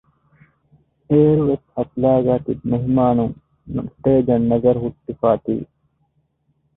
[1.09, 3.33] އޭރުވެސް ހަފްލާގައި ތިބި މެހެމާނުން
[3.93, 5.65] ސްޓޭޖަށް ނަޒަރު ހުއްޓިފައި ތިވި